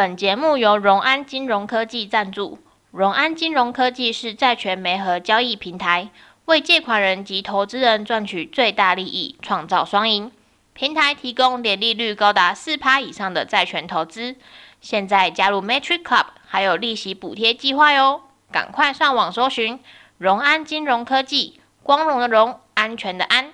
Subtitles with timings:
[0.00, 2.58] 本节目由荣安金融科技赞助。
[2.90, 6.08] 荣安金融科技是债权媒合交易平台，
[6.46, 10.32] 为借款人及投资人赚取最大利益，创造双赢。
[10.72, 14.36] 平台提供年利率高达四趴以上的债权投资。
[14.80, 18.22] 现在加入 Matrix Club，还有利息补贴计划哟！
[18.50, 19.78] 赶快上网搜寻
[20.16, 23.52] 荣安金融科技，光荣的荣，安全的安。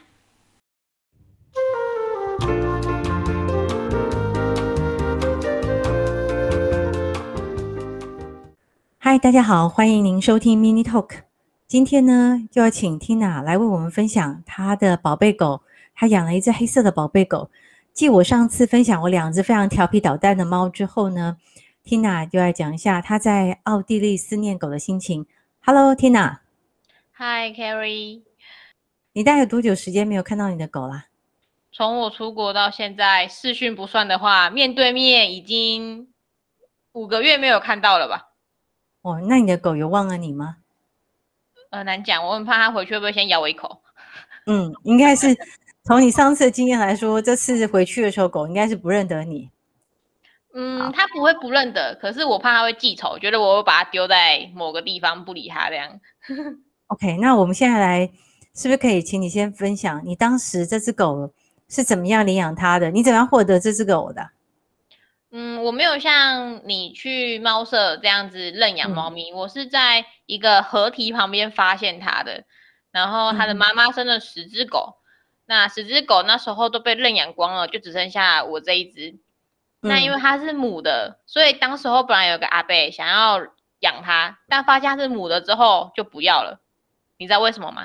[9.27, 11.23] 大家好，欢迎您收听 Mini Talk。
[11.67, 15.63] 今天呢，就要请 Tina 来为我们分享她的宝贝狗。
[15.97, 17.51] 她养了一只黑色的宝贝狗。
[17.93, 21.39] 继我上次分享我两只非常调皮捣蛋的猫之后呢
[21.85, 25.27] ，Tina 就来讲一下她在奥地利思念狗的心情。
[25.65, 26.37] Hello，Tina。
[27.19, 28.23] Hi，Carrie。
[29.13, 31.07] 你大概有多久时间没有看到你的狗啦？
[31.73, 36.07] 从我出国到现在，视讯不算的话，面对面已经
[36.93, 38.26] 五个月没有看到了吧？
[39.07, 40.57] 哦，那你的狗有忘了你吗？
[41.71, 43.81] 呃，难讲，我很怕它回去会不会先咬我一口。
[44.47, 45.29] 嗯，应该是
[45.85, 49.49] 从你上次的经验来说，这次回去的时候，狗应该是不认得你。
[50.55, 56.01] 嗯，它不会不认得，可是我怕它会记仇，觉得我会把它丢在某个地方不理它这样。
[56.89, 58.11] OK，那我们现在来，
[58.57, 61.33] 是不是可以请你先分享你当时这只狗
[61.69, 62.91] 是怎么样领养它的？
[62.91, 64.31] 你怎么样获得这只狗的？
[65.33, 72.45] 嗯，我没有像你去猫舍这样子认养猫咪，嗯，我是在一个河堤旁边发现它的，
[72.93, 75.03] 然后它的妈妈生了十只狗，嗯，
[75.47, 79.19] 那十只狗那时候都被认养光了，就只剩下我这一只。
[79.83, 83.39] 嗯，那因为它是母的，所以当时候本来有个阿伯想要
[83.81, 86.61] 养它，但发现它是母的之后就不要了。
[87.19, 87.83] 你知道为什么吗？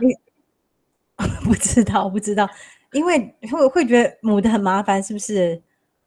[1.44, 2.48] 不知道，不知道，
[2.94, 5.62] 因为会会觉得母的很麻烦，是不是？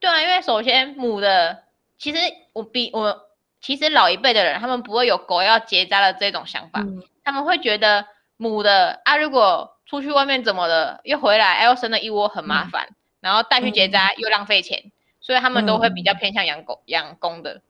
[0.05, 1.63] 对啊，因为首先母的，
[1.97, 2.19] 其实
[2.53, 3.19] 我比我
[3.63, 8.05] 其实老一辈的人，他们不会有狗要结扎的这种想法，嗯、他们会觉得
[8.37, 17.63] 母的啊，如果出去外面怎么的，又回来，哎，又生了一窝很麻烦，嗯、然后带去结扎又浪费钱，嗯，所以他们都会比较偏向养狗、嗯、养公的。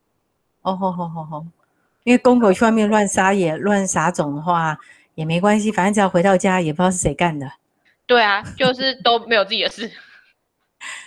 [0.63, 1.47] 哦吼吼吼吼，
[2.03, 4.77] 因为公狗去外面乱撒野、乱撒种的话
[5.15, 7.49] 也没关系，反正只要回到家也不知道是谁干的。
[8.09, 9.89] 对啊，就是都没有自己的事。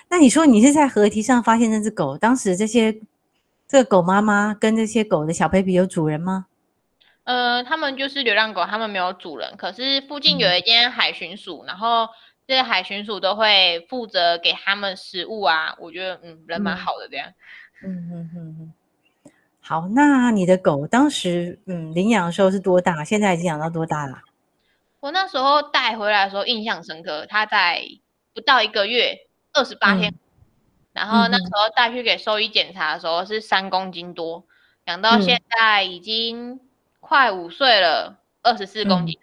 [0.10, 2.18] 那你说你是在河堤上发现那只狗？
[2.18, 2.98] 当时这些
[3.68, 6.46] 这个狗妈妈跟这些狗的小 baby 有主人吗？
[7.26, 9.54] 呃，他们就是流浪狗，他们没有主人。
[9.58, 12.08] 可是附近有一间海巡署，嗯、然后
[12.48, 15.76] 这些海巡署都会负责给他们食物啊。
[15.78, 17.28] 我觉得嗯，人蛮好的这样。
[17.84, 18.74] 嗯嗯嗯嗯。
[19.60, 23.04] 好，那你的狗当时嗯领养的时候是多大？
[23.04, 24.22] 现在已经养到多大了？
[25.02, 27.84] 我那时候带回来的时候印象深刻，它在
[28.34, 29.27] 不到一个月。
[29.58, 30.20] 二十八天、嗯，
[30.94, 34.46] 然后那时候带去给兽医检查的时候是三公斤多，
[34.86, 36.60] 养、嗯、到现在已经
[37.00, 39.18] 快五岁了，二十四公斤、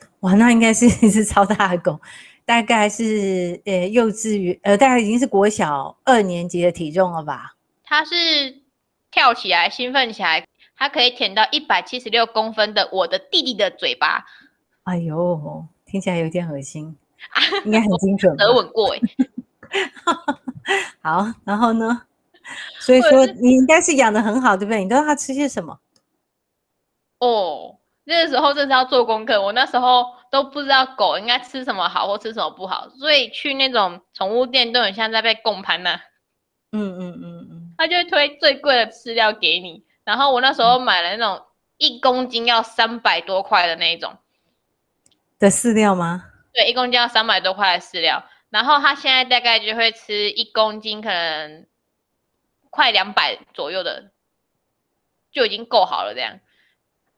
[0.00, 0.08] 嗯。
[0.20, 2.00] 哇，那应该是 一只超大的狗，
[2.44, 7.54] 大概是呃幼稚园呃大概已经是国小二年级的体重了吧？
[7.84, 8.14] 它是
[9.10, 10.44] 跳起来兴奋起来，
[10.76, 14.26] 它可以舔到一百七十六公分的我的弟弟的嘴巴。
[14.84, 16.96] 哎呦，听起来有点恶心，
[17.64, 19.00] 应该很精准， 舌吻过哎。
[21.02, 22.02] 好，然后呢？
[22.80, 24.82] 所以说你应该是养的很好，对不对？
[24.82, 25.78] 你都让它吃些什么？
[27.20, 29.40] 哦，那个时候真是要做功课。
[29.40, 36.00] 我那时候都不知道狗应该吃什么好或吃什么不好，所以去那种宠物店都很像在被供盘呢。
[36.72, 39.84] 嗯嗯嗯嗯，他就会推最贵的饲料给你。
[40.04, 41.44] 然后我那时候买了那种
[41.76, 44.16] 一公斤要三百多块的那一种
[45.38, 46.24] 的饲料吗？
[46.52, 48.24] 对，一公斤要三百多块的饲料。
[48.50, 51.66] 然后他现在大概就会吃一公斤，可能
[52.68, 54.10] 快两百左右的，
[55.32, 56.12] 就已经够好了。
[56.14, 56.38] 这样，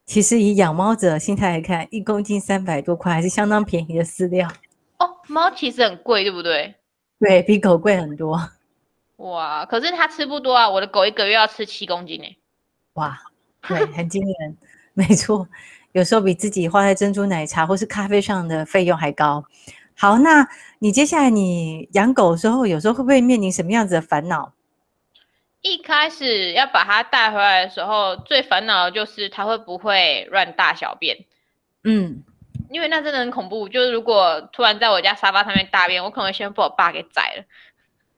[0.04, 4.48] 其实以养猫者心态来看，一公斤三百多块还是相当便宜的饲料。
[4.98, 6.74] 哦，猫其实很贵，对不对？
[7.18, 8.50] 对，比狗贵很多。
[9.16, 10.68] 哇，可是它吃不多啊！
[10.68, 12.36] 我的狗一个月要吃七公斤呢。
[12.94, 13.18] 哇，
[13.68, 14.56] 对，很惊人，
[14.92, 15.48] 没错，
[15.92, 19.44] 有时候比自己花在珍珠奶茶或是咖啡上的费用还高。
[19.96, 20.48] 好，那
[20.80, 24.52] 你接下来你养狗的时候，有时候会不会面临什么样子的烦恼？
[25.60, 31.16] 一开始要把它带回来的时候，最烦恼的就是它会不会乱大小便。
[31.84, 32.24] 嗯，
[32.70, 37.44] 因为那真的很恐怖，就是如果突然在我家沙发上面大便，我可能会先把我爸给宰了。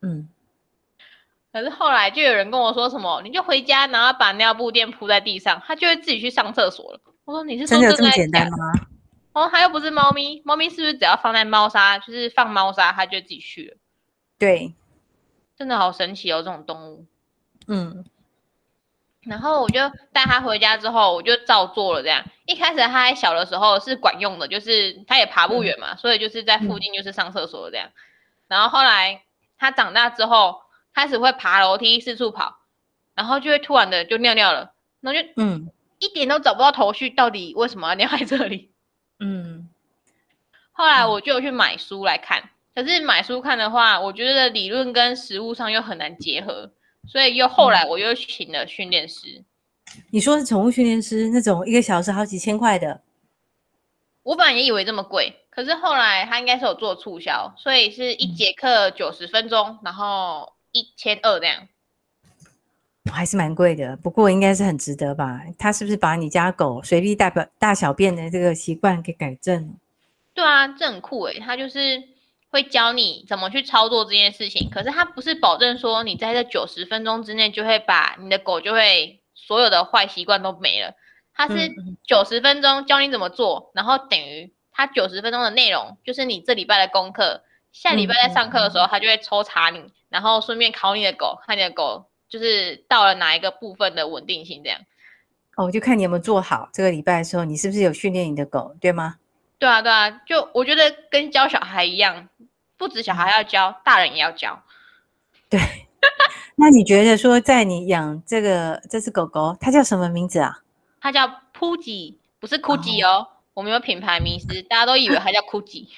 [0.00, 0.28] 嗯，
[1.52, 7.00] 可是后来就有人跟我说什么，你就回家，然后把尿布垫铺在地上，它就会自己去上厕所了。
[7.26, 8.56] 我说你是说真的这么简单吗？
[9.34, 13.76] 哦，它又不是猫咪，猫咪是不是只要放在猫砂，就是放猫砂，它就自己去了？
[14.38, 14.72] 对，
[15.56, 17.04] 真的好神奇哦，这种动物。
[17.66, 18.04] 嗯，
[19.22, 19.80] 然后我就
[20.12, 22.24] 带它回家之后，我就照做了这样。
[22.46, 27.88] 一开始它还小的时候是管用的，就是它也爬不远嘛，嗯、所以就是在附近就是上厕所这样。
[27.88, 27.92] 嗯、
[28.48, 29.22] 然后后来
[29.58, 30.60] 它长大之后，
[30.94, 32.58] 开始会爬楼梯四处跑，
[33.14, 38.70] 然后就会突然的就尿尿了，然后就嗯，一点都找不到头绪，到底为什么要尿在这里？
[39.24, 39.68] 嗯。
[40.72, 46.70] 后来我就去买书来看，可是买书看的话，我觉得理论跟实物上又很难结合。
[47.06, 49.44] 所以又后来我又请了训练师。
[50.10, 53.02] 你说是宠物训练师那种一个小时好几千块的？
[54.22, 61.68] 我本来也以为这么贵，可是后来他应该是有做促销，所以是一节课九十分钟，嗯、然后一千二这样。
[63.12, 65.40] 还是蛮贵的，不过应该是很值得吧？
[65.58, 69.74] 他是不是把你家狗随地大小大小便的这个习惯给改正了？
[70.32, 72.02] 对啊，这很酷诶，他就是。
[72.54, 80.94] 会教你怎么去操作这件事情，可是他不是保证说你在这九十分钟之内就会把你的狗就会所有的坏习惯都没了。
[81.34, 81.72] 他是
[82.06, 87.42] 九十分钟教你怎么做，然后等于他九十分钟的内容就是你这礼拜的功课。
[87.72, 94.80] 下礼拜在上课的时候，他就会抽查你，然后顺便考你的狗，看你的狗就是到了哪一个部分的稳定性这样。
[95.56, 96.68] 哦，就看你有没有做好。
[96.72, 99.16] 这个礼拜的时候，你是不是有训练你的狗，对吗？
[99.58, 102.28] 对啊，对啊，就我觉得跟教小孩一样，
[102.76, 104.62] 不止小孩要教，大人也要教。
[105.48, 105.60] 对，
[106.56, 110.58] 那你觉得说，在你养这个这只狗狗，它叫什么名字啊？
[111.00, 113.18] 它叫扑吉，不是酷吉哦。
[113.18, 115.88] 哦我们有品牌迷失，大家都以为它叫酷吉。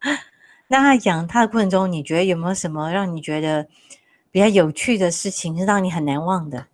[0.68, 3.66] 那它养它的过程中，你觉得有没有什么让你觉得
[4.32, 6.66] 比较有趣的事情，是让你很难忘的？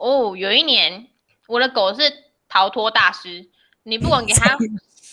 [0.00, 1.06] 哦，有一年
[1.46, 2.02] 我的狗是
[2.48, 3.46] 逃脱大师，
[3.84, 4.56] 你不管给它。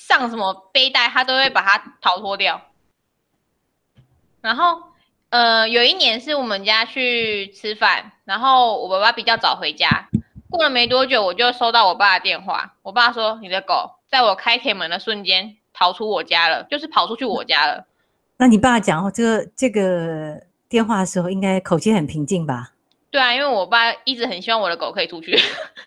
[0.05, 2.61] 上什么背带，它都会把它逃脱掉。
[4.41, 4.83] 然后，
[5.29, 10.09] 呃，有一年是我们家去吃饭，然后我爸爸比较早回家。
[10.49, 12.75] 过了没多久，我就收到我爸的电话。
[12.83, 17.87] 我爸说：“你的狗在我开铁门的瞬间逃出我家了，就是跑出去我家了。”
[18.37, 20.39] 那你爸讲哦这个这个
[20.73, 22.71] 电话的时候，应该口气很平静吧？
[23.11, 25.37] 对啊，因为我爸一直很希望我的狗可以出去。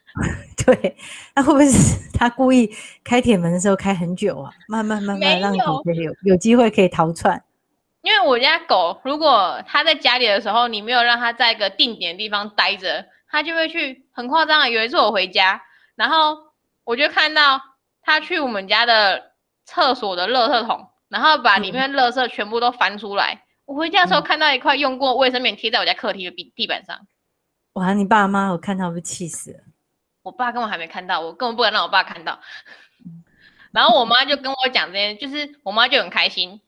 [0.65, 0.97] 对，
[1.35, 2.73] 那会不会是他故意
[3.03, 4.53] 开铁门的时候开很久啊？
[4.69, 7.43] 慢慢慢慢让狗可以有有机会可以逃窜。
[8.03, 14.07] 因为我家狗，如果它在家里的时候，你没有让它在一个定点的地方待着，它就会去。
[14.13, 14.69] 很夸张啊！
[14.69, 15.61] 有一次我回家，
[15.97, 16.39] 然后
[16.85, 17.61] 我就看到
[18.03, 19.33] 它去我们家的
[19.65, 23.35] 厕所的垃圾桶，然后把里面的垃圾全部都翻出来。
[23.35, 27.07] 嗯、我回家的时候看到一块用过卫生棉贴在我家客厅的地地板上。
[27.75, 27.93] 哇！
[27.93, 29.59] 你爸妈我看到会气死了。
[30.23, 32.41] 我爸根本还没看到，我根本不敢让我爸看到。
[33.73, 36.61] 然后我妈就跟我讲这些，就是我妈就很开心，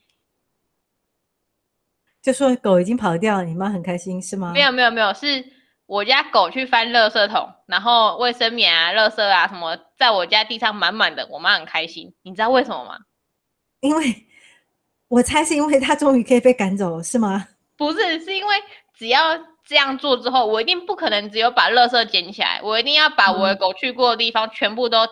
[2.20, 4.52] 就说狗已经跑掉了，你妈很开心是吗？
[4.52, 5.44] 没有没有没有，是
[5.86, 12.14] 我家狗去翻垃圾桶，然后卫生棉啊、垃圾啊什么，在我家地上满满的，我妈很开心。
[12.22, 12.98] 你知道为什么吗？
[13.80, 14.27] 因为
[15.08, 17.46] 我猜是因为他终于可以被赶走了，是吗？
[17.76, 18.56] 不是，是因为
[18.96, 19.20] 只要。
[19.68, 25.06] 这样做之后，我一定不可能只有把垃圾捡起来，我一定要把我的狗去过的地方全部都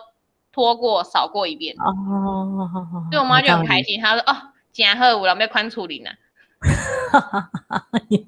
[0.51, 1.75] 拖过、扫过一遍。
[1.77, 2.67] 哦，
[3.11, 4.35] 所以我妈就很开心，她说：“哦，
[4.71, 6.09] 今天喝五了，没宽处理呢。
[8.09, 8.27] ”你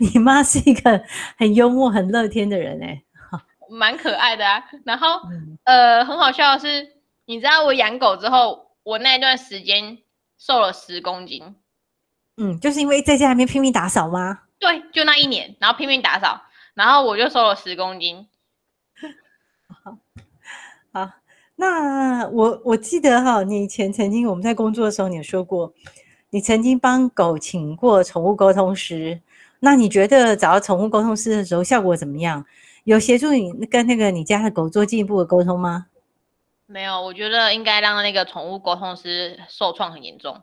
[0.00, 0.98] 你妈是一个
[1.36, 3.02] 很幽默、很乐天的人哎，
[3.68, 4.64] 蛮可爱的啊。
[4.82, 5.20] 然后
[5.64, 6.88] 呃，很好笑的是，
[7.26, 9.98] 你知道我养狗之后，我那一段时间
[10.38, 11.54] 瘦了十公斤。
[12.36, 14.40] 嗯，就是因为在家里面拼命打扫吗？
[14.58, 16.40] 对，就那一年，然后拼命打扫，
[16.74, 18.26] 然后我就瘦了十公斤。
[19.82, 19.96] 好，
[20.92, 21.12] 好，
[21.56, 25.72] 那我我记得哈，你以前曾经我们在工作的时候，你有说过，
[26.30, 29.20] 你曾经帮狗请过宠物沟通师。
[29.60, 32.44] 那你觉得找到宠物沟通师的时候效果怎么样？
[32.84, 35.86] 有协助你跟那个你家的狗做进一步的沟通吗？
[36.66, 40.42] 没有，我觉得应该让那个宠物沟通师受创很严重。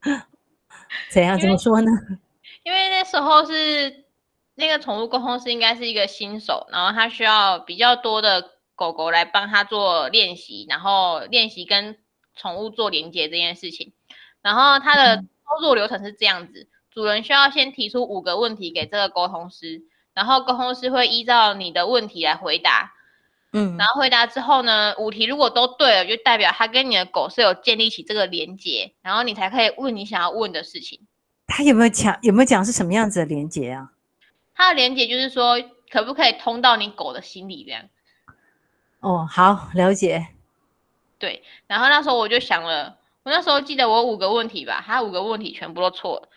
[1.10, 1.38] 怎样？
[1.38, 1.90] 怎么说呢？
[2.64, 4.04] 因为那时候是
[4.54, 11.98] 那个宠物沟通师应该是一个新手，然后他需要比较多的狗狗来帮他做练习，然后练习跟
[12.34, 13.92] 宠物做连接这件事情。
[14.40, 19.82] 然后他的操作流程是这样子：主人需要先提出五个问题给这个沟通师，
[20.14, 22.94] 然后沟通师会依照你的问题来回答。
[23.58, 31.00] 嗯，然后回答之后呢，五题如果都对了，就代表他跟你的狗是有建立起这个连接，然后你才可以问你想要问的事情。
[31.46, 32.16] 他有没有讲？
[32.22, 33.90] 有没有讲是什么样子的连接啊？
[34.54, 35.56] 他的连接就是说，
[35.90, 37.82] 可不可以通到你狗的心里这样？
[39.00, 40.28] 哦，好，了解。
[41.18, 46.28] 对，然后那时候我就想了，我那时候记得我五个问题吧，他五个问题全部都错了。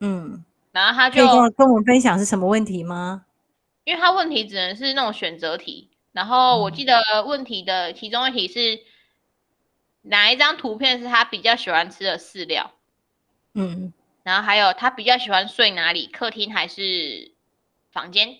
[0.00, 3.24] 嗯，然后他就跟我跟我们分享是什么问题吗？
[3.84, 8.80] 因为他问题只能是那种选择题，然后我记得问题的其中一题是
[10.00, 12.72] 哪一张图片是他比较喜欢吃的饲料？
[13.52, 13.92] 嗯，
[14.22, 16.06] 然后还有他比较喜欢睡哪里？
[16.06, 17.32] 客厅还是
[17.90, 18.38] 房间？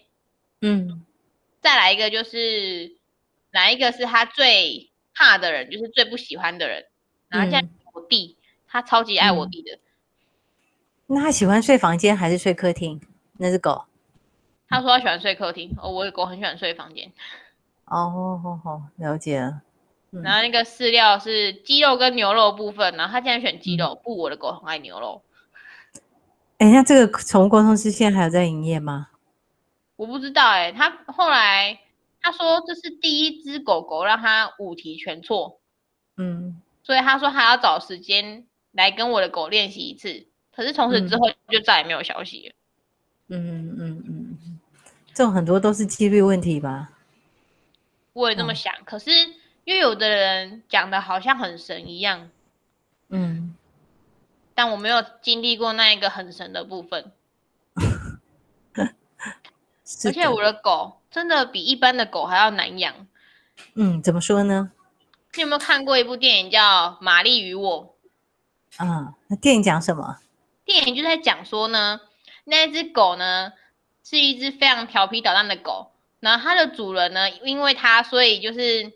[0.60, 1.04] 嗯，
[1.60, 2.96] 再来一个就是
[3.50, 6.86] 哪一个是他最怕的人，就是最不喜欢的人？
[7.28, 7.60] 然后像
[7.92, 8.38] 我弟，
[8.68, 9.72] 他超级爱我弟的。
[9.74, 9.80] 嗯
[11.06, 12.98] 那他喜欢睡房间还是睡客厅？
[13.38, 13.84] 那是狗。
[14.66, 15.70] 他说他喜欢睡客厅。
[15.76, 17.12] 哦，我的狗很喜欢睡房间。
[17.86, 19.62] 哦，好好，了解了。
[20.12, 23.94] 嗯、然后那个饲料是鸡肉跟牛肉部分，然后他竟然选鸡肉。
[23.94, 25.20] 嗯、不，我的狗很爱牛肉。
[26.58, 29.08] 哎，那这个宠物沟通师现在还有在营业吗？
[29.96, 31.78] 我不知道哎、欸，他后来
[32.20, 35.60] 他说这是第一只狗狗让他五题全错。
[36.16, 36.60] 嗯。
[36.82, 40.26] 所以他说还要找时间来跟我的狗练习一次。
[40.54, 42.54] 可是从此之后就再也没有消息了。
[43.28, 44.58] 嗯嗯嗯嗯，
[45.12, 46.90] 这种很多都是几率问题吧？
[48.14, 48.72] 我也这么想。
[48.74, 49.10] 嗯、可是
[49.64, 52.30] 因为有的人讲的好像很神一样。
[53.10, 53.54] 嗯。
[54.54, 57.12] 但我没有经历过那一个很神的部分。
[60.06, 63.06] 而且我的狗真的比一般的狗还要难养。
[63.74, 64.70] 嗯，怎么说呢？
[65.34, 67.96] 你有没有看过一部电影叫《玛丽与我》？
[68.84, 70.18] 啊，那电影讲什么？
[70.64, 72.00] 电影就在讲说呢，
[72.44, 73.52] 那只狗呢
[74.04, 75.90] 是一只非常调皮捣蛋的狗，
[76.24, 78.90] 然后它的主人呢，因为它所以就是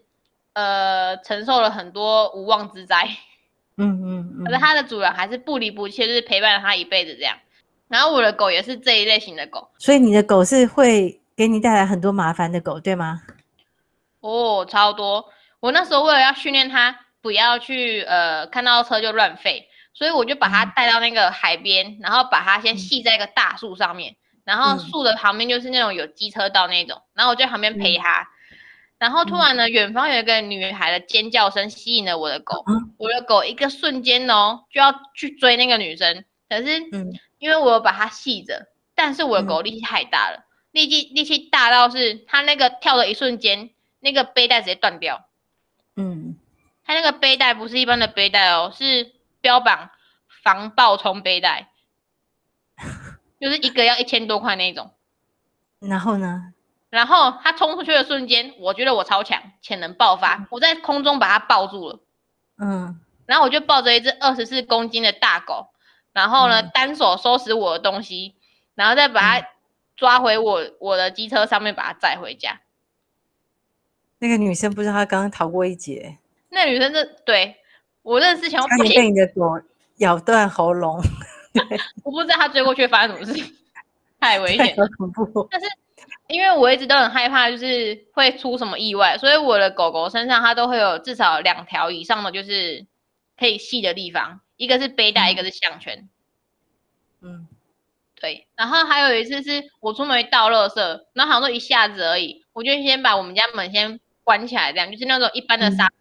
[0.55, 3.07] 呃承受了很多无妄之灾，
[3.77, 7.37] 嗯嗯嗯，可是它的主人还是不离不弃，就是陪伴了它一辈子这样。
[7.87, 13.21] 然后我的狗也是这一类型的狗，所以你的狗是会给你带来很多麻烦的狗，对吗？
[14.21, 15.25] 哦，超多！
[15.61, 19.65] 我那时候为了要训练它，不要去呃看到车就乱吠。
[19.95, 24.17] 所以我就把它带到那个海边，嗯、然后把它先系在一个大树上面，嗯、
[24.49, 28.23] 然后树的旁边就是那种有机车道那种，然后我就在旁边陪它。
[28.23, 28.57] 嗯、
[28.99, 36.81] 然后突然呢，远、嗯、方有一个女孩的尖叫声吸引了我的狗，嗯、我的狗一个瞬间哦就要去追那个女生，可是
[37.39, 45.29] 因为我有把它系着，但是我的狗力气太大了，嗯、力气力气大到是它那个跳的一瞬间，那个背带直接断掉。
[45.97, 46.37] 嗯，
[46.85, 49.13] 它那个背带不是一般的背带哦，是。
[49.41, 49.91] 标榜
[50.43, 51.71] 防爆冲背带，
[53.41, 54.91] 就是一个要一千多块那种。
[55.81, 56.53] 然后呢？
[56.91, 60.47] 然后他冲出去的瞬间，我觉得我超强，潜能爆发。
[60.51, 62.01] 我在空中把它抱住了。
[62.59, 63.01] 嗯。
[63.27, 65.69] 然后我就抱着一只二十四公斤的大狗，
[66.13, 68.35] 然后呢，单手收拾我的东西，
[68.75, 69.49] 然后再把它
[69.97, 72.61] 抓回我我的机车上面，把它载回家。
[74.19, 76.19] 那个女生不知道她刚刚逃过一劫。
[76.49, 77.57] 那女生这对。
[78.01, 79.61] 我认识前，差点被你的狗
[79.99, 80.99] 咬断喉咙。
[82.05, 83.55] 我不知道他追过去发生什么事情，
[84.21, 85.47] 太危险，了恐怖。
[85.51, 85.67] 但是
[86.29, 92.87] 因为我一直都很害怕，就是会出什么意外，所以我的狗狗身上它都会有至少两条以上的，就是
[93.39, 96.09] 可以系的地方，一个是背带，嗯、一个是项圈。
[97.21, 97.49] 嗯，
[98.21, 98.47] 对。
[98.57, 100.81] 然后还有一次是我出门倒垃圾，
[101.15, 105.87] 然后好像说一下子而已，我就先把我们家门先关起来，这样就是那种一般的沙。
[105.87, 105.93] 嗯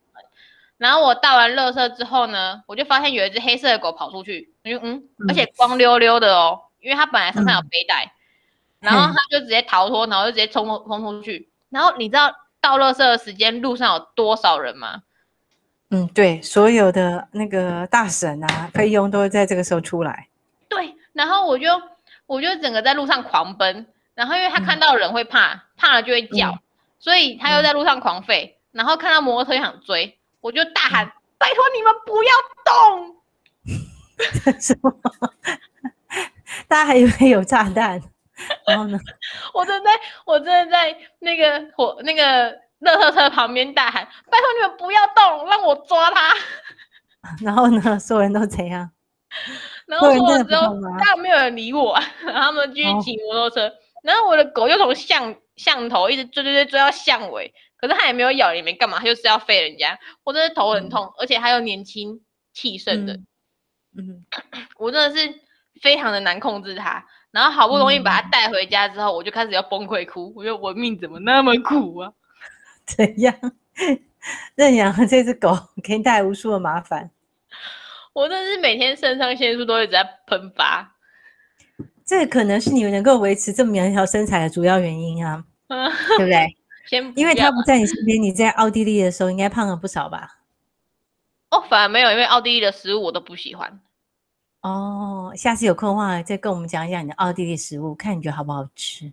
[0.77, 8.11] 然后我倒完垃圾之后呢，我就发现有一只黑色的狗跑出去，我就嗯，而且光溜溜的哦，因为他本来身上有背带，嗯、
[8.81, 11.49] 然后他就直接逃脱，然后就直接冲冲出去。
[11.69, 15.03] 然后你知道到垃圾的时间路上有多少人吗？
[15.89, 20.27] 嗯，对，所有的那个大婶啊、菲佣都会在这个时候出来。
[20.67, 21.69] 对，然后我就
[22.25, 26.59] 我就整个在路上狂奔，然后因为他看到人会怕，嗯、怕了就会叫，嗯、
[26.99, 30.17] 所以他又在路上狂吠，然后看到摩托车想追。
[30.41, 32.31] 我就大喊：“嗯、拜托你们不要
[32.63, 33.15] 动！”
[34.59, 34.91] 什么？
[36.67, 38.01] 大家还以为有炸弹。
[38.67, 38.99] 然后呢？
[39.53, 39.91] 我正在，
[40.25, 46.33] 我正在那个火那个乐呵车旁边大喊：“拜托你们不要动，让我抓他！
[47.41, 47.99] ”然后呢？
[47.99, 48.89] 所有人都怎样？
[49.85, 51.99] 然后说了之后，当然没有人理我。
[52.25, 53.67] 然后他们继续骑摩托车。
[53.67, 57.53] 哦、然后我的狗又从巷巷头一直追追追追到巷尾。
[57.75, 59.97] 可是它也没有咬，也没干嘛，它就是要吠人家。
[60.23, 62.21] 我真的头很痛，嗯、而且还有年轻
[62.53, 63.27] 气盛的，嗯，
[64.77, 65.33] 我真的是
[65.81, 67.03] 非常的难控制他。
[67.31, 70.33] 然后好不容易把他带回家之后，嗯、我就开始要崩溃哭。
[70.35, 72.11] 我觉得我命怎么那么苦啊？
[72.85, 73.33] 怎样
[74.55, 77.11] 认养这只狗给你带来无数的麻烦？
[78.13, 80.95] 我真的是每天肾上腺素都一直在喷发。
[82.05, 86.55] 这可能是你能够维持这么苗条身材的主要原因啊，对不对？
[86.87, 90.37] 先因为他不在你身边，你在奥地利的时候应该胖了不少吧？
[91.51, 93.79] 哦，反而没有，因为奥地利的食物我都不喜欢。
[94.67, 99.11] 哦，下次有空的话再跟我们讲一下你的奥地利食物，看你觉得好不好吃。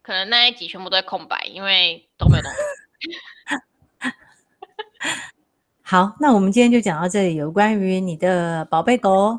[0.00, 2.58] 可能那一集全部都在空白，因为都没有东西。
[5.82, 9.32] 好，那我们今天就讲到这里，有关于你的宝贝狗